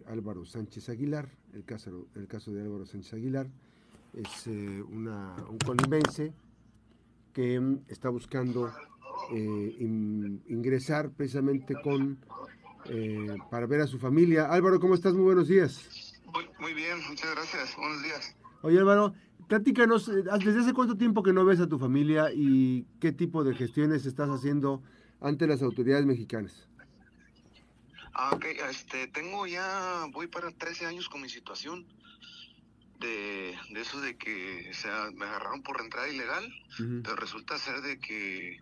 de 0.00 0.12
Álvaro 0.12 0.44
Sánchez 0.44 0.88
Aguilar, 0.88 1.28
el 1.52 1.64
caso, 1.64 2.06
el 2.14 2.26
caso 2.26 2.52
de 2.52 2.62
Álvaro 2.62 2.86
Sánchez 2.86 3.14
Aguilar. 3.14 3.48
Es 4.12 4.46
eh, 4.46 4.82
una, 4.90 5.36
un 5.48 5.58
colimense 5.58 6.32
que 7.32 7.78
está 7.88 8.08
buscando 8.08 8.72
eh, 9.32 9.76
ingresar 10.48 11.10
precisamente 11.10 11.74
con 11.82 12.18
eh, 12.86 13.36
para 13.50 13.66
ver 13.66 13.82
a 13.82 13.86
su 13.86 13.98
familia. 13.98 14.46
Álvaro, 14.46 14.80
¿cómo 14.80 14.94
estás? 14.94 15.14
Muy 15.14 15.24
buenos 15.24 15.48
días. 15.48 16.20
Muy, 16.32 16.44
muy 16.58 16.74
bien, 16.74 16.98
muchas 17.08 17.30
gracias. 17.34 17.76
Buenos 17.76 18.02
días. 18.02 18.36
Oye 18.62 18.78
Álvaro, 18.78 19.14
platícanos, 19.48 20.06
¿desde 20.06 20.60
hace 20.60 20.74
cuánto 20.74 20.96
tiempo 20.96 21.22
que 21.22 21.32
no 21.32 21.44
ves 21.44 21.60
a 21.60 21.68
tu 21.68 21.78
familia 21.78 22.32
y 22.34 22.86
qué 23.00 23.12
tipo 23.12 23.44
de 23.44 23.54
gestiones 23.54 24.06
estás 24.06 24.28
haciendo 24.28 24.82
ante 25.20 25.46
las 25.46 25.62
autoridades 25.62 26.04
mexicanas? 26.04 26.69
Ah, 28.12 28.30
ok, 28.32 28.44
este, 28.68 29.06
tengo 29.08 29.46
ya, 29.46 30.06
voy 30.10 30.26
para 30.26 30.50
13 30.50 30.86
años 30.86 31.08
con 31.08 31.22
mi 31.22 31.28
situación 31.28 31.86
de, 32.98 33.56
de 33.70 33.80
eso 33.80 34.00
de 34.00 34.16
que 34.16 34.68
o 34.70 34.74
sea, 34.74 35.10
me 35.14 35.24
agarraron 35.24 35.62
por 35.62 35.80
entrada 35.80 36.08
ilegal, 36.08 36.52
pero 37.02 37.16
resulta 37.16 37.58
ser 37.58 37.80
de 37.80 37.98
que 37.98 38.60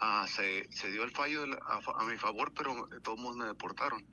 ah, 0.00 0.26
se, 0.28 0.68
se, 0.70 0.90
dio 0.90 1.04
el 1.04 1.10
fallo 1.10 1.44
a, 1.44 2.04
mi 2.04 2.18
favor, 2.18 2.52
pero 2.54 2.86
de 2.88 3.00
todos 3.00 3.18
modos 3.18 3.36
me 3.36 3.46
deportaron. 3.46 4.04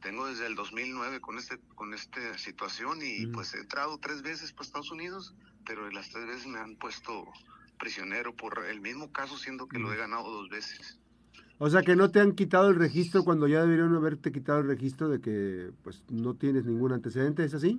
Tengo 0.00 0.26
desde 0.26 0.46
el 0.46 0.54
2009 0.54 1.20
con 1.20 1.38
este 1.38 1.58
con 1.74 1.94
esta 1.94 2.36
situación 2.38 2.98
y 3.02 3.26
pues 3.26 3.54
he 3.54 3.58
entrado 3.58 3.98
tres 3.98 4.22
veces 4.22 4.52
para 4.52 4.66
Estados 4.66 4.90
Unidos, 4.90 5.34
pero 5.64 5.90
las 5.90 6.10
tres 6.10 6.26
veces 6.26 6.46
me 6.46 6.58
han 6.58 6.76
puesto 6.76 7.26
prisionero 7.78 8.34
por 8.34 8.64
el 8.66 8.80
mismo 8.80 9.12
caso, 9.12 9.38
siendo 9.38 9.68
que 9.68 9.78
lo 9.78 9.92
he 9.92 9.96
ganado 9.96 10.30
dos 10.30 10.48
veces. 10.48 10.99
O 11.62 11.68
sea 11.68 11.82
que 11.82 11.94
no 11.94 12.10
te 12.10 12.20
han 12.20 12.32
quitado 12.32 12.70
el 12.70 12.76
registro 12.76 13.22
cuando 13.22 13.46
ya 13.46 13.60
debieron 13.60 13.94
haberte 13.94 14.32
quitado 14.32 14.60
el 14.60 14.66
registro 14.66 15.10
de 15.10 15.20
que 15.20 15.70
pues 15.84 16.02
no 16.08 16.32
tienes 16.32 16.64
ningún 16.64 16.90
antecedente, 16.92 17.44
¿es 17.44 17.52
así? 17.52 17.78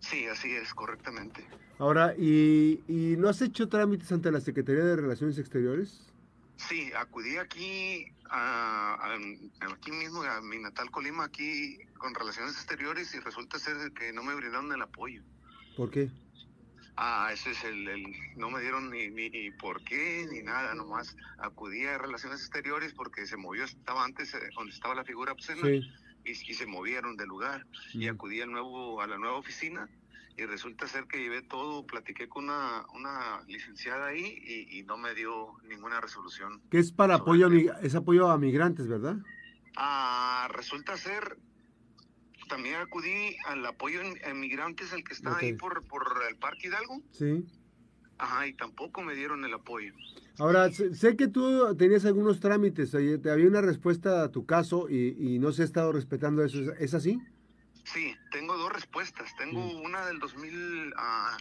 Sí, 0.00 0.26
así 0.26 0.50
es, 0.50 0.74
correctamente. 0.74 1.46
Ahora, 1.78 2.16
¿y, 2.18 2.82
y 2.88 3.16
no 3.16 3.28
has 3.28 3.40
hecho 3.40 3.68
trámites 3.68 4.10
ante 4.10 4.32
la 4.32 4.40
Secretaría 4.40 4.82
de 4.82 4.96
Relaciones 4.96 5.38
Exteriores? 5.38 6.12
Sí, 6.56 6.90
acudí 6.98 7.36
aquí, 7.36 8.04
a, 8.30 9.16
aquí 9.60 9.92
mismo, 9.92 10.24
a 10.24 10.40
mi 10.40 10.58
natal 10.58 10.90
Colima, 10.90 11.26
aquí 11.26 11.78
con 11.96 12.16
Relaciones 12.16 12.54
Exteriores 12.56 13.14
y 13.14 13.20
resulta 13.20 13.60
ser 13.60 13.92
que 13.92 14.12
no 14.12 14.24
me 14.24 14.34
brindaron 14.34 14.72
el 14.72 14.82
apoyo. 14.82 15.22
¿Por 15.76 15.88
qué? 15.92 16.10
Ah, 16.96 17.30
ese 17.32 17.50
es 17.50 17.64
el, 17.64 18.14
no 18.36 18.50
me 18.50 18.60
dieron 18.60 18.90
ni, 18.90 19.08
ni, 19.08 19.50
por 19.52 19.82
qué, 19.82 20.26
ni 20.30 20.42
nada, 20.42 20.74
nomás 20.74 21.16
acudí 21.38 21.84
a 21.86 21.98
Relaciones 21.98 22.40
Exteriores 22.40 22.92
porque 22.92 23.26
se 23.26 23.36
movió, 23.36 23.64
estaba 23.64 24.04
antes 24.04 24.32
eh, 24.34 24.38
donde 24.54 24.72
estaba 24.72 24.94
la 24.94 25.04
figura 25.04 25.32
obscena 25.32 25.68
y, 26.24 26.34
se 26.34 26.66
movieron 26.66 27.16
del 27.16 27.28
lugar 27.28 27.66
y 27.92 28.06
acudí 28.08 28.40
al 28.40 28.52
nuevo, 28.52 29.02
a 29.02 29.06
la 29.06 29.18
nueva 29.18 29.36
oficina 29.36 29.88
y 30.36 30.44
resulta 30.46 30.86
ser 30.86 31.04
que 31.06 31.18
llevé 31.18 31.42
todo, 31.42 31.84
platiqué 31.84 32.28
con 32.28 32.44
una, 32.44 32.84
una 32.94 33.42
licenciada 33.46 34.06
ahí 34.06 34.68
y, 34.70 34.82
no 34.84 34.96
me 34.96 35.14
dio 35.14 35.56
ninguna 35.68 36.00
resolución. 36.00 36.60
¿Qué 36.70 36.78
es 36.78 36.92
para 36.92 37.16
apoyo, 37.16 37.48
a, 37.48 37.80
es 37.80 37.94
apoyo 37.94 38.30
a 38.30 38.38
migrantes, 38.38 38.86
verdad? 38.86 39.16
Ah, 39.76 40.48
resulta 40.52 40.96
ser 40.96 41.38
también 42.46 42.76
acudí 42.76 43.36
al 43.46 43.64
apoyo 43.66 44.00
en, 44.02 44.40
migrantes, 44.40 44.92
el 44.92 45.04
que 45.04 45.14
está 45.14 45.36
ahí 45.36 45.52
por, 45.54 45.86
por 45.86 46.04
el 46.28 46.36
Parque 46.36 46.68
Hidalgo. 46.68 47.00
Sí. 47.12 47.44
Ajá, 48.18 48.46
y 48.46 48.52
tampoco 48.54 49.02
me 49.02 49.14
dieron 49.14 49.44
el 49.44 49.54
apoyo. 49.54 49.92
Ahora, 50.38 50.70
sé 50.70 51.16
que 51.16 51.28
tú 51.28 51.76
tenías 51.76 52.04
algunos 52.04 52.40
trámites, 52.40 52.90
te 52.90 53.30
había 53.30 53.46
una 53.46 53.60
respuesta 53.60 54.22
a 54.22 54.30
tu 54.30 54.46
caso 54.46 54.88
y, 54.88 55.38
no 55.38 55.52
se 55.52 55.62
ha 55.62 55.64
estado 55.64 55.92
respetando 55.92 56.44
eso, 56.44 56.72
¿es 56.78 56.94
así? 56.94 57.20
Sí, 57.84 58.14
tengo 58.30 58.56
dos 58.56 58.72
respuestas. 58.72 59.34
Tengo 59.36 59.60
una 59.82 60.06
del 60.06 60.18
2009 60.18 60.94
ah, 60.96 61.36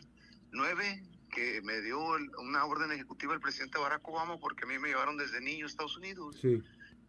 que 1.29 1.61
me 1.61 1.81
dio 1.81 1.99
una 2.39 2.65
orden 2.65 2.91
ejecutiva 2.91 3.33
del 3.33 3.41
presidente 3.41 3.79
Barack 3.79 4.08
Obama 4.08 4.37
porque 4.39 4.65
a 4.65 4.67
mí 4.67 4.77
me 4.77 4.89
llevaron 4.89 5.17
desde 5.17 5.42
niño 5.42 5.65
a 5.65 5.69
Estados 5.69 5.97
Unidos, 5.97 6.37
sí. 6.42 6.61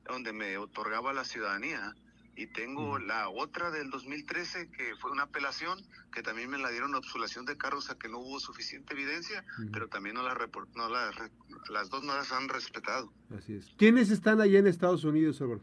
donde 0.04 0.33
me 0.33 0.56
otorgaba 0.56 1.12
la 1.12 1.25
ciudadanía 1.25 1.94
y 2.37 2.47
tengo 2.49 2.99
la 2.99 3.28
otra 3.28 3.71
del 3.71 3.91
2013 3.91 4.71
que 4.71 4.97
fue 4.97 5.11
una 5.11 5.25
apelación 5.25 5.78
que 6.12 6.22
también 6.22 6.50
me 6.50 6.59
la 6.59 6.71
dieron 6.71 6.95
obsulación 6.95 7.45
de 7.45 7.56
cargos 7.56 7.91
a 7.91 7.99
que 7.99 8.09
no 8.09 8.19
hubo 8.19 8.41
suficiente 8.41 8.95
evidencia, 8.95 9.45
pero 9.72 9.89
también 9.89 10.17
no 10.17 10.22
la, 10.22 10.34
no 10.75 10.89
la 10.89 11.11
las 11.71 11.91
dos 11.91 12.05
no 12.05 12.15
las 12.15 12.33
han 12.33 12.49
respetado. 12.49 13.12
Así 13.37 13.55
es. 13.55 13.72
¿Quiénes 13.77 14.11
están 14.11 14.41
allá 14.41 14.59
en 14.59 14.67
Estados 14.67 15.05
Unidos, 15.05 15.41
Álvaro? 15.41 15.62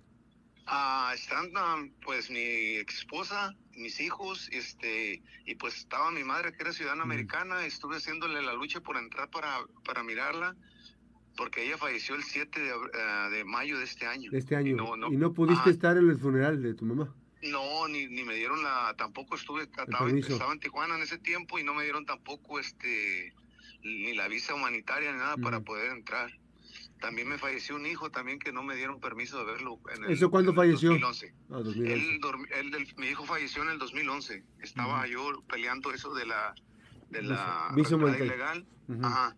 Ah, 0.67 1.11
están 1.13 1.51
ah, 1.55 1.83
pues 2.03 2.29
mi 2.29 2.39
ex 2.77 2.99
esposa, 2.99 3.55
mis 3.75 3.99
hijos, 3.99 4.47
este, 4.51 5.21
y 5.45 5.55
pues 5.55 5.75
estaba 5.75 6.11
mi 6.11 6.23
madre 6.23 6.53
que 6.53 6.63
era 6.63 6.71
ciudadana 6.71 7.03
americana, 7.03 7.65
estuve 7.65 7.97
haciéndole 7.97 8.41
la 8.41 8.53
lucha 8.53 8.79
por 8.79 8.97
entrar 8.97 9.29
para, 9.29 9.65
para 9.83 10.03
mirarla 10.03 10.55
porque 11.37 11.65
ella 11.65 11.77
falleció 11.77 12.15
el 12.15 12.23
7 12.23 12.59
eh, 12.59 13.29
de, 13.31 13.43
mayo 13.43 13.77
de 13.77 13.85
este 13.85 14.05
año. 14.05 14.31
De 14.31 14.37
este 14.37 14.55
año. 14.55 14.77
¿Y 15.09 15.17
no 15.17 15.33
pudiste 15.33 15.69
estar 15.69 15.97
en 15.97 16.09
el 16.09 16.17
funeral 16.17 16.61
de 16.61 16.73
tu 16.73 16.85
mamá? 16.85 17.13
No, 17.43 17.87
ni, 17.87 18.07
ni 18.07 18.23
me 18.23 18.35
dieron 18.35 18.61
la, 18.63 18.93
tampoco 18.97 19.35
estuve, 19.35 19.63
estaba, 19.63 20.09
en 20.09 20.59
Tijuana 20.59 20.95
en 20.95 21.01
ese 21.01 21.17
tiempo 21.17 21.57
y 21.57 21.63
no 21.63 21.73
me 21.73 21.83
dieron 21.83 22.05
tampoco 22.05 22.59
este, 22.59 23.33
ni 23.83 24.13
la 24.13 24.27
visa 24.27 24.53
humanitaria 24.53 25.11
ni 25.11 25.17
nada 25.17 25.37
para 25.37 25.61
poder 25.61 25.91
entrar. 25.91 26.31
También 26.99 27.27
me 27.27 27.39
falleció 27.39 27.75
un 27.75 27.87
hijo 27.87 28.11
también 28.11 28.37
que 28.37 28.51
no 28.51 28.61
me 28.61 28.75
dieron 28.75 28.99
permiso 28.99 29.39
de 29.39 29.45
verlo. 29.45 29.79
En 29.95 30.03
el, 30.03 30.11
¿Eso 30.11 30.29
cuándo 30.29 30.53
falleció? 30.53 30.89
2011. 30.91 31.33
Ah, 31.49 31.61
2011. 31.63 32.93
mi 32.97 33.07
hijo 33.07 33.25
falleció 33.25 33.63
en 33.63 33.69
el 33.69 33.79
2011. 33.79 34.43
Estaba 34.59 35.07
yo 35.07 35.41
peleando 35.49 35.91
eso 35.91 36.13
de 36.13 36.27
la 36.27 36.53
de 37.09 37.23
la 37.23 37.71
visa 37.75 37.95
ilegal. 37.95 38.67
Ajá 39.01 39.35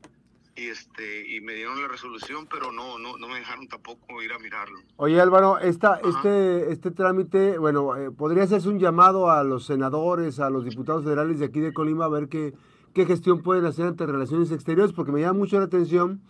y 0.56 0.68
este 0.68 1.28
y 1.28 1.42
me 1.42 1.54
dieron 1.54 1.82
la 1.82 1.88
resolución 1.88 2.48
pero 2.52 2.72
no 2.72 3.00
no 3.00 3.18
no 3.18 3.28
me 3.28 3.40
dejaron 3.40 3.68
tampoco 3.68 4.22
ir 4.22 4.32
a 4.34 4.40
mirarlo. 4.40 4.80
Oye 4.98 5.20
Álvaro 5.20 5.58
esta 5.60 6.00
este 6.04 6.72
este 6.72 6.92
trámite 6.92 7.58
bueno 7.58 7.96
eh, 7.96 8.12
podría 8.12 8.44
hacerse 8.44 8.70
un 8.70 8.80
llamado 8.80 9.32
a 9.32 9.44
los 9.44 9.66
senadores 9.66 10.40
a 10.40 10.50
los 10.50 10.66
diputados 10.66 11.04
federales 11.04 11.40
de 11.40 11.46
aquí 11.46 11.60
de 11.60 11.74
Colima 11.74 12.06
a 12.06 12.10
ver 12.10 12.30
qué 12.30 12.54
qué 12.94 13.06
gestión 13.06 13.42
pueden 13.42 13.66
hacer 13.66 13.88
ante 13.88 14.06
relaciones 14.06 14.52
exteriores 14.52 14.94
porque 14.94 15.12
me 15.12 15.22
llama 15.22 15.40
mucho 15.40 15.58
la 15.58 15.66
atención 15.66 16.22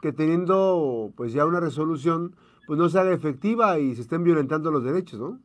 que 0.00 0.12
teniendo 0.12 1.12
pues 1.16 1.32
ya 1.32 1.44
una 1.44 1.60
resolución 1.60 2.36
pues 2.66 2.78
no 2.78 2.88
se 2.88 2.98
haga 2.98 3.12
efectiva 3.12 3.78
y 3.78 3.94
se 3.96 4.02
estén 4.02 4.22
violentando 4.22 4.70
los 4.70 4.84
derechos 4.84 5.18
no 5.18 5.40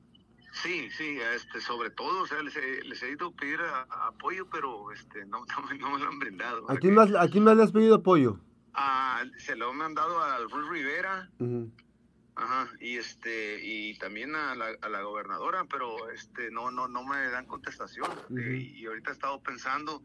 Sí, 0.61 0.89
sí, 0.91 1.17
este, 1.35 1.61
sobre 1.61 1.89
todo, 1.91 2.23
o 2.23 2.27
sea, 2.27 2.41
les 2.43 2.55
he, 2.57 2.83
les 2.83 3.01
he 3.01 3.11
ido 3.11 3.27
a 3.27 3.31
pedir 3.31 3.59
apoyo, 3.89 4.49
pero 4.49 4.91
este, 4.91 5.25
no, 5.25 5.45
no, 5.79 5.91
me 5.91 5.99
lo 5.99 6.09
han 6.09 6.19
brindado. 6.19 6.69
¿A 6.69 6.75
quién, 6.77 6.95
más, 6.95 7.13
¿A 7.15 7.27
quién 7.29 7.43
más 7.43 7.55
le 7.55 7.63
has 7.63 7.71
pedido 7.71 7.95
apoyo? 7.95 8.39
Ah, 8.73 9.23
se 9.37 9.55
lo 9.55 9.71
han 9.71 9.77
mandado 9.77 10.21
a 10.21 10.37
Ruth 10.39 10.69
Rivera, 10.69 11.29
ajá, 12.35 12.69
y 12.79 12.97
este, 12.97 13.59
y 13.63 13.97
también 13.97 14.35
a 14.35 14.55
la, 14.55 14.67
a 14.81 14.89
la, 14.89 15.01
gobernadora, 15.01 15.65
pero 15.65 16.09
este, 16.11 16.51
no, 16.51 16.71
no, 16.71 16.87
no 16.87 17.03
me 17.03 17.29
dan 17.29 17.45
contestación. 17.45 18.09
Eh, 18.37 18.73
y 18.75 18.85
ahorita 18.85 19.11
he 19.11 19.13
estado 19.13 19.41
pensando, 19.41 20.03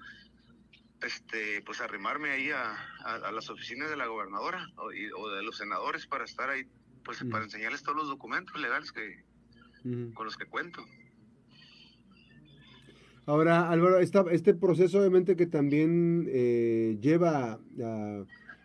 este, 1.03 1.63
pues 1.63 1.81
arrimarme 1.81 2.31
ahí 2.31 2.51
a, 2.51 2.75
a, 3.05 3.33
las 3.33 3.51
oficinas 3.51 3.91
de 3.91 3.97
la 3.97 4.07
gobernadora 4.07 4.67
o, 4.77 4.87
o, 4.87 5.31
de 5.31 5.43
los 5.43 5.57
senadores 5.57 6.07
para 6.07 6.25
estar 6.25 6.49
ahí, 6.49 6.67
pues 7.05 7.23
para 7.31 7.45
enseñarles 7.45 7.83
todos 7.83 7.99
los 7.99 8.09
documentos 8.09 8.59
legales 8.61 8.91
que, 8.91 9.25
con 10.15 10.25
los 10.25 10.37
que 10.37 10.47
cuento. 10.47 10.85
Ahora, 13.27 13.71
Álvaro, 13.71 14.01
esta, 14.01 14.25
este 14.31 14.55
proceso 14.55 14.99
obviamente 14.99 15.37
que 15.37 15.47
también 15.47 16.27
eh, 16.29 16.99
lleva 17.01 17.59
a 17.83 18.25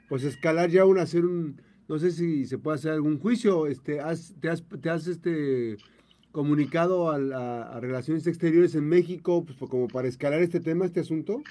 pues 0.10 0.24
escalar 0.24 0.70
ya 0.70 0.86
un 0.86 0.98
hacer 0.98 1.24
un, 1.24 1.62
no 1.88 1.98
sé 1.98 2.12
si 2.12 2.46
se 2.46 2.58
puede 2.58 2.76
hacer 2.76 2.92
algún 2.92 3.20
juicio, 3.20 3.68
este, 3.68 4.02
has, 4.02 4.34
te, 4.42 4.50
has, 4.50 4.64
te 4.82 4.90
has 4.90 5.08
este 5.08 5.78
comunicado 6.32 7.10
a, 7.10 7.80
Relaciones 7.80 8.28
Exteriores 8.28 8.76
en 8.76 8.88
México 8.88 9.46
pues, 9.46 9.58
como 9.70 9.88
para 9.88 10.08
escalar 10.08 10.42
este 10.42 10.60
tema, 10.60 10.86
este 10.86 11.00
asunto. 11.00 11.42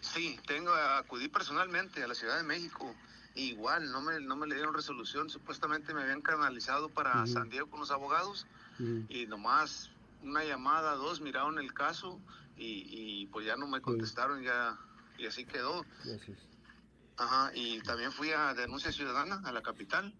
Sí, 0.00 0.38
tengo, 0.46 0.72
acudí 0.74 1.28
personalmente 1.28 2.02
a 2.02 2.08
la 2.08 2.14
Ciudad 2.14 2.36
de 2.36 2.42
México. 2.42 2.94
Igual, 3.34 3.90
no 3.90 4.02
me, 4.02 4.20
no 4.20 4.36
me 4.36 4.46
le 4.46 4.54
dieron 4.54 4.74
resolución, 4.74 5.30
supuestamente 5.30 5.94
me 5.94 6.02
habían 6.02 6.20
canalizado 6.20 6.90
para 6.90 7.26
San 7.26 7.48
Diego 7.48 7.70
con 7.70 7.80
los 7.80 7.90
abogados 7.90 8.46
y 9.08 9.26
nomás 9.26 9.90
una 10.22 10.44
llamada, 10.44 10.94
dos 10.96 11.20
miraron 11.20 11.58
el 11.58 11.72
caso 11.72 12.20
y, 12.56 13.26
pues 13.26 13.46
ya 13.46 13.56
no 13.56 13.66
me 13.66 13.80
contestaron, 13.80 14.42
ya 14.42 14.78
y 15.18 15.26
así 15.26 15.44
quedó. 15.44 15.84
Ajá, 17.16 17.52
y 17.54 17.80
también 17.82 18.10
fui 18.12 18.30
a 18.30 18.54
denuncia 18.54 18.90
ciudadana 18.90 19.40
a 19.44 19.52
la 19.52 19.62
capital 19.62 20.12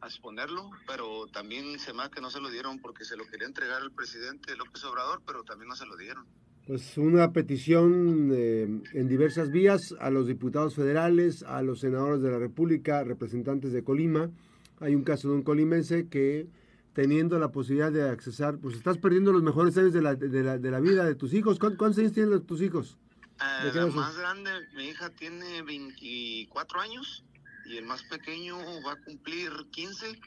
a 0.00 0.06
exponerlo, 0.06 0.70
pero 0.86 1.26
también 1.28 1.78
se 1.78 1.92
me 1.92 2.10
que 2.10 2.20
no 2.20 2.30
se 2.30 2.40
lo 2.40 2.50
dieron 2.50 2.80
porque 2.80 3.04
se 3.04 3.16
lo 3.16 3.26
quería 3.26 3.46
entregar 3.46 3.82
al 3.82 3.92
presidente 3.92 4.56
López 4.56 4.82
Obrador, 4.84 5.22
pero 5.26 5.44
también 5.44 5.68
no 5.68 5.76
se 5.76 5.86
lo 5.86 5.96
dieron. 5.96 6.26
Pues 6.70 6.96
una 6.98 7.32
petición 7.32 8.30
eh, 8.32 8.62
en 8.92 9.08
diversas 9.08 9.50
vías 9.50 9.92
a 9.98 10.08
los 10.08 10.28
diputados 10.28 10.76
federales, 10.76 11.42
a 11.42 11.62
los 11.62 11.80
senadores 11.80 12.22
de 12.22 12.30
la 12.30 12.38
República, 12.38 13.02
representantes 13.02 13.72
de 13.72 13.82
Colima. 13.82 14.30
Hay 14.78 14.94
un 14.94 15.02
caso 15.02 15.30
de 15.30 15.34
un 15.34 15.42
colimense 15.42 16.06
que 16.06 16.46
teniendo 16.92 17.40
la 17.40 17.50
posibilidad 17.50 17.90
de 17.90 18.08
accesar, 18.08 18.58
pues 18.58 18.76
estás 18.76 18.98
perdiendo 18.98 19.32
los 19.32 19.42
mejores 19.42 19.76
años 19.78 19.92
de 19.92 20.00
la, 20.00 20.14
de 20.14 20.44
la, 20.44 20.58
de 20.58 20.70
la 20.70 20.78
vida 20.78 21.04
de 21.04 21.16
tus 21.16 21.34
hijos. 21.34 21.58
¿Cuántos 21.58 21.98
años 21.98 22.12
tienen 22.12 22.40
tus 22.46 22.62
hijos? 22.62 22.98
Eh, 23.40 23.72
la 23.74 23.86
más 23.86 24.16
grande, 24.16 24.50
mi 24.76 24.84
hija 24.90 25.10
tiene 25.10 25.62
24 25.62 26.82
años 26.82 27.24
y 27.66 27.78
el 27.78 27.84
más 27.84 28.04
pequeño 28.04 28.56
va 28.86 28.92
a 28.92 28.96
cumplir 29.04 29.50
15. 29.72 30.20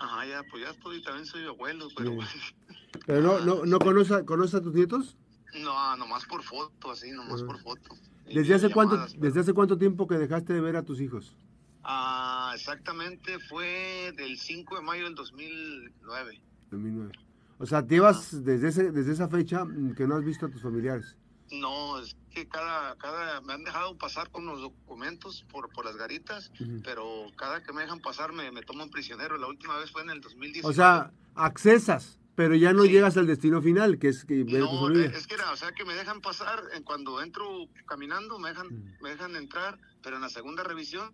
Ajá, 0.00 0.26
ya, 0.26 0.42
pues 0.50 0.64
ya 0.64 0.70
estoy, 0.70 1.02
también 1.02 1.26
soy 1.26 1.44
abuelo, 1.44 1.88
pero... 1.96 2.16
¿Pero 3.06 3.20
no, 3.20 3.40
no, 3.40 3.64
no 3.66 3.78
conoce, 3.78 4.24
conoce 4.24 4.56
a 4.56 4.60
tus 4.60 4.74
nietos? 4.74 5.16
No, 5.62 5.96
nomás 5.96 6.24
por 6.24 6.42
foto, 6.42 6.90
así, 6.90 7.10
nomás 7.10 7.42
por 7.42 7.60
foto. 7.60 7.96
¿Desde 8.26 8.54
hace, 8.54 8.70
cuánto, 8.70 9.06
¿Desde 9.16 9.40
hace 9.40 9.52
cuánto 9.52 9.76
tiempo 9.76 10.06
que 10.06 10.16
dejaste 10.16 10.52
de 10.52 10.60
ver 10.60 10.76
a 10.76 10.82
tus 10.82 11.00
hijos? 11.00 11.36
Ah, 11.82 12.52
exactamente 12.54 13.38
fue 13.48 14.12
del 14.16 14.38
5 14.38 14.76
de 14.76 14.82
mayo 14.82 15.04
del 15.04 15.14
2009. 15.14 16.40
2009. 16.70 17.12
O 17.58 17.66
sea, 17.66 17.86
llevas 17.86 18.44
desde, 18.44 18.68
ese, 18.68 18.92
desde 18.92 19.12
esa 19.12 19.28
fecha 19.28 19.64
que 19.96 20.06
no 20.06 20.16
has 20.16 20.24
visto 20.24 20.46
a 20.46 20.48
tus 20.48 20.62
familiares. 20.62 21.16
No, 21.50 21.98
es 21.98 22.16
que 22.30 22.48
cada, 22.48 22.96
cada, 22.96 23.40
me 23.40 23.54
han 23.54 23.64
dejado 23.64 23.98
pasar 23.98 24.30
con 24.30 24.46
los 24.46 24.60
documentos 24.60 25.44
por, 25.50 25.68
por 25.70 25.84
las 25.84 25.96
garitas, 25.96 26.52
pero 26.84 27.26
cada 27.36 27.62
que 27.62 27.72
me 27.72 27.82
dejan 27.82 28.00
pasar 28.00 28.32
me, 28.32 28.50
me 28.52 28.62
toman 28.62 28.88
prisionero. 28.90 29.36
La 29.36 29.48
última 29.48 29.76
vez 29.78 29.90
fue 29.90 30.02
en 30.02 30.10
el 30.10 30.20
2019. 30.20 30.68
O 30.68 30.72
sea, 30.72 31.12
accesas, 31.34 32.20
pero 32.36 32.54
ya 32.54 32.72
no 32.72 32.84
llegas 32.84 33.16
al 33.16 33.26
destino 33.26 33.60
final, 33.60 33.98
que 33.98 34.08
es 34.08 34.24
que 34.24 34.44
no, 34.44 34.90
es 34.90 35.26
que 35.26 35.34
era, 35.34 35.50
o 35.52 35.56
sea, 35.56 35.72
que 35.72 35.84
me 35.84 35.94
dejan 35.94 36.20
pasar 36.20 36.62
cuando 36.84 37.20
entro 37.20 37.68
caminando, 37.86 38.38
me 38.38 38.50
dejan, 38.50 38.96
me 39.00 39.10
dejan 39.10 39.34
entrar, 39.36 39.78
pero 40.02 40.16
en 40.16 40.22
la 40.22 40.28
segunda 40.28 40.62
revisión 40.62 41.12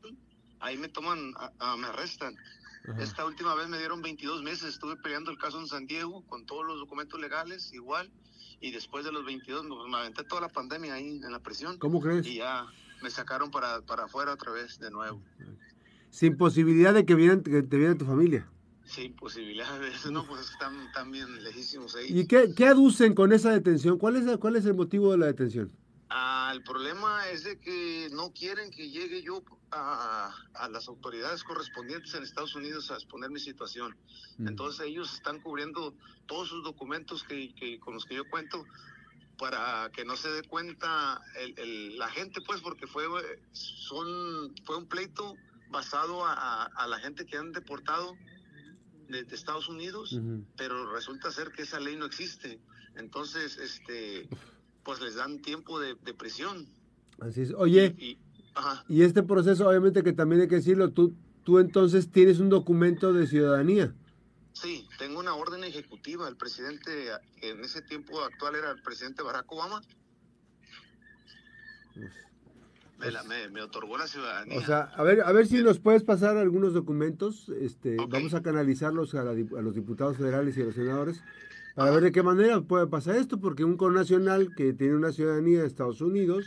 ahí 0.60 0.76
me 0.76 0.88
toman, 0.88 1.32
me 1.78 1.86
arrestan. 1.86 2.36
Esta 3.00 3.24
última 3.24 3.56
vez 3.56 3.68
me 3.68 3.78
dieron 3.78 4.00
22 4.00 4.44
meses, 4.44 4.74
estuve 4.74 4.94
peleando 4.96 5.32
el 5.32 5.38
caso 5.38 5.58
en 5.58 5.66
San 5.66 5.86
Diego 5.86 6.24
con 6.26 6.46
todos 6.46 6.64
los 6.64 6.78
documentos 6.78 7.18
legales, 7.18 7.72
igual, 7.72 8.12
y 8.60 8.70
después 8.70 9.04
de 9.04 9.12
los 9.12 9.24
22 9.24 9.66
pues, 9.66 9.88
me 9.88 9.96
aventé 9.96 10.24
toda 10.24 10.42
la 10.42 10.48
pandemia 10.48 10.94
ahí 10.94 11.20
en 11.22 11.32
la 11.32 11.40
prisión. 11.40 11.78
¿Cómo 11.78 12.00
crees? 12.00 12.26
Y 12.26 12.36
ya 12.36 12.66
me 13.02 13.10
sacaron 13.10 13.50
para, 13.50 13.82
para 13.82 14.04
afuera 14.04 14.32
otra 14.32 14.52
vez 14.52 14.78
de 14.78 14.90
nuevo. 14.90 15.20
Sin 16.10 16.36
posibilidad 16.36 16.94
de 16.94 17.04
que, 17.04 17.14
vieran, 17.14 17.42
que 17.42 17.62
te 17.62 17.76
viera 17.76 17.94
tu 17.94 18.06
familia. 18.06 18.48
Sin 18.84 19.14
posibilidad 19.14 19.80
de 19.80 19.88
eso, 19.88 20.10
no, 20.10 20.26
pues 20.26 20.50
están, 20.50 20.80
están 20.86 21.10
bien 21.10 21.42
lejísimos 21.42 21.96
ahí. 21.96 22.06
¿Y 22.08 22.26
qué, 22.26 22.54
qué, 22.56 22.66
aducen 22.66 23.14
con 23.14 23.32
esa 23.32 23.50
detención? 23.50 23.98
¿Cuál 23.98 24.16
es, 24.16 24.36
¿Cuál 24.38 24.56
es 24.56 24.64
el 24.64 24.74
motivo 24.74 25.10
de 25.10 25.18
la 25.18 25.26
detención? 25.26 25.72
Ah, 26.08 26.50
el 26.54 26.62
problema 26.62 27.28
es 27.28 27.42
de 27.42 27.58
que 27.58 28.08
no 28.12 28.32
quieren 28.32 28.70
que 28.70 28.90
llegue 28.90 29.22
yo 29.22 29.42
a, 29.72 30.32
a, 30.54 30.68
las 30.68 30.86
autoridades 30.86 31.42
correspondientes 31.42 32.14
en 32.14 32.22
Estados 32.22 32.54
Unidos 32.54 32.90
a 32.90 32.94
exponer 32.94 33.30
mi 33.30 33.40
situación. 33.40 33.96
Mm. 34.38 34.48
Entonces 34.48 34.86
ellos 34.86 35.12
están 35.12 35.40
cubriendo 35.40 35.94
todos 36.26 36.48
sus 36.48 36.62
documentos 36.62 37.24
que, 37.24 37.52
que, 37.54 37.80
con 37.80 37.94
los 37.94 38.04
que 38.04 38.14
yo 38.14 38.28
cuento 38.30 38.64
para 39.36 39.90
que 39.92 40.04
no 40.04 40.16
se 40.16 40.30
dé 40.30 40.42
cuenta 40.42 41.20
el, 41.38 41.98
la 41.98 42.08
gente, 42.08 42.40
pues, 42.40 42.60
porque 42.60 42.86
fue, 42.86 43.04
son, 43.52 44.54
fue 44.64 44.78
un 44.78 44.86
pleito 44.86 45.36
basado 45.68 46.24
a, 46.24 46.64
a 46.64 46.86
la 46.86 46.98
gente 47.00 47.26
que 47.26 47.36
han 47.36 47.52
deportado 47.52 48.16
de, 49.08 49.26
Estados 49.30 49.68
Unidos, 49.68 50.18
pero 50.56 50.90
resulta 50.92 51.30
ser 51.30 51.52
que 51.52 51.62
esa 51.62 51.80
ley 51.80 51.96
no 51.96 52.06
existe. 52.06 52.60
Entonces, 52.96 53.56
este 53.58 54.28
pues 54.86 55.00
les 55.00 55.16
dan 55.16 55.40
tiempo 55.42 55.80
de, 55.80 55.96
prisión. 56.14 56.68
Así 57.20 57.42
es. 57.42 57.52
Oye, 57.54 57.94
y, 57.98 59.02
este 59.02 59.24
proceso, 59.24 59.68
obviamente 59.68 60.04
que 60.04 60.12
también 60.12 60.42
hay 60.42 60.48
que 60.48 60.54
decirlo, 60.54 60.92
tú, 60.92 61.12
tú 61.42 61.58
entonces 61.58 62.10
tienes 62.12 62.38
un 62.38 62.48
documento 62.48 63.12
de 63.12 63.26
ciudadanía. 63.26 63.92
Sí, 64.52 64.88
tengo 64.96 65.18
una 65.18 65.34
orden 65.34 65.64
ejecutiva. 65.64 66.28
El 66.28 66.36
presidente, 66.36 67.08
que 67.40 67.50
en 67.50 67.64
ese 67.64 67.82
tiempo 67.82 68.22
actual 68.22 68.54
era 68.54 68.70
el 68.70 68.80
presidente 68.80 69.24
Barack 69.24 69.50
Obama, 69.50 69.82
me, 73.50 73.60
otorgó 73.60 73.98
la 73.98 74.06
ciudadanía. 74.06 74.56
O 74.56 74.62
sea, 74.62 74.82
a 74.94 75.02
ver, 75.02 75.20
a 75.22 75.32
ver 75.32 75.48
si 75.48 75.62
nos 75.62 75.80
puedes 75.80 76.04
pasar 76.04 76.36
algunos 76.36 76.74
documentos. 76.74 77.50
Este, 77.60 77.96
Vamos 78.08 78.34
a 78.34 78.42
canalizarlos 78.42 79.16
a, 79.16 79.22
a, 79.22 79.34
los 79.34 79.74
diputados 79.74 80.16
federales 80.16 80.56
y 80.56 80.62
a 80.62 80.64
los 80.64 80.76
senadores 80.76 81.20
para 81.76 81.90
ver 81.90 82.04
de 82.04 82.12
qué 82.12 82.22
manera 82.22 82.62
puede 82.62 82.86
pasar 82.86 83.16
esto, 83.16 83.38
porque 83.38 83.62
un 83.62 83.76
connacional 83.76 84.54
que 84.56 84.72
tiene 84.72 84.96
una 84.96 85.12
ciudadanía 85.12 85.60
de 85.60 85.66
Estados 85.66 86.00
Unidos, 86.00 86.46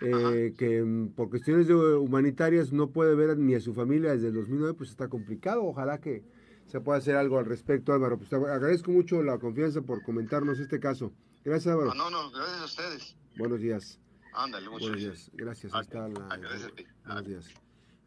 eh, 0.00 0.54
que 0.56 0.82
mm, 0.84 1.08
por 1.16 1.30
cuestiones 1.30 1.68
humanitarias 1.68 2.72
no 2.72 2.88
puede 2.90 3.16
ver 3.16 3.36
ni 3.36 3.56
a 3.56 3.60
su 3.60 3.74
familia 3.74 4.12
desde 4.12 4.28
el 4.28 4.34
2009, 4.34 4.74
pues 4.74 4.90
está 4.90 5.08
complicado. 5.08 5.64
Ojalá 5.64 5.98
que 5.98 6.22
se 6.68 6.80
pueda 6.80 6.98
hacer 6.98 7.16
algo 7.16 7.40
al 7.40 7.46
respecto, 7.46 7.92
Álvaro. 7.92 8.18
Pues 8.18 8.30
te 8.30 8.36
agradezco 8.36 8.92
mucho 8.92 9.20
la 9.20 9.38
confianza 9.38 9.82
por 9.82 10.00
comentarnos 10.04 10.60
este 10.60 10.78
caso. 10.78 11.12
Gracias, 11.44 11.74
Álvaro. 11.74 11.92
No, 11.94 12.08
no, 12.08 12.30
gracias 12.30 12.60
a 12.60 12.64
ustedes. 12.64 13.16
Buenos 13.36 13.60
días. 13.60 13.98
Ándale, 14.32 14.68
muchas 14.68 14.90
Buenos 14.90 15.00
días. 15.00 15.30
Gracias. 15.34 15.74
Ahí 15.74 15.80
está 15.80 16.08
la, 16.08 16.38
buenos 17.04 17.26
días. 17.26 17.48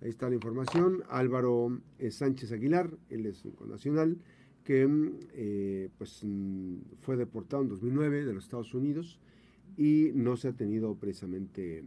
Ahí 0.01 0.09
está 0.09 0.29
la 0.29 0.35
información. 0.35 1.03
Álvaro 1.09 1.81
eh, 2.00 2.12
Sánchez 2.12 2.53
Aguilar, 2.53 2.89
él 3.09 3.25
es 3.25 3.44
un 3.44 3.51
connacional 3.51 4.17
que 4.63 4.88
eh, 5.34 5.90
pues, 5.98 6.22
mm, 6.24 6.78
fue 7.02 7.18
deportado 7.18 7.63
en 7.63 7.69
2009 7.69 8.25
de 8.25 8.34
los 8.34 8.46
Estados 8.46 8.74
Unidos 8.74 9.19
y 9.78 10.12
no 10.13 10.38
se 10.38 10.50
ha 10.50 10.54
tenido 10.54 10.96
precisamente 10.96 11.80
eh, 11.80 11.84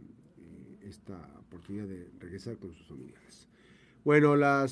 esta 0.83 1.17
oportunidad 1.39 1.87
de 1.87 2.09
regresar 2.19 2.57
con 2.57 2.73
sus 2.73 2.87
familiares. 2.87 3.47
Bueno, 4.03 4.35
las 4.35 4.71